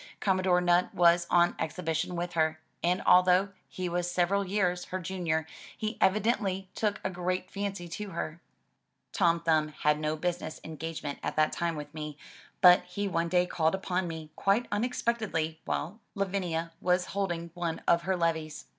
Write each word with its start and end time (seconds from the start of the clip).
Commodore 0.19 0.61
Nutt 0.61 0.95
was 0.95 1.27
on 1.29 1.53
exhibition 1.59 2.15
with 2.15 2.33
her, 2.33 2.59
and 2.83 3.03
although 3.05 3.49
he 3.69 3.87
was 3.87 4.09
several 4.09 4.43
years 4.43 4.85
her 4.85 4.99
junior 4.99 5.45
he 5.77 5.99
evidently 6.01 6.71
took 6.73 6.99
a 7.03 7.09
great 7.11 7.51
fancy 7.51 7.87
to 7.87 8.09
her. 8.09 8.41
Tom 9.11 9.41
Thumb 9.41 9.67
had 9.67 9.99
no 9.99 10.15
business 10.15 10.59
engagement 10.63 11.19
at 11.21 11.35
that 11.35 11.51
time 11.53 11.75
with 11.75 11.93
me, 11.93 12.17
but 12.61 12.81
he 12.85 13.07
one 13.07 13.29
day 13.29 13.45
called 13.45 13.75
upon 13.75 14.07
me 14.07 14.31
quite 14.35 14.67
unexpectedly 14.71 15.61
while 15.65 15.99
Lavinia 16.15 16.71
was 16.81 17.05
holding 17.13 17.51
one 17.53 17.83
of 17.87 18.01
her 18.01 18.17
levees. 18.17 18.65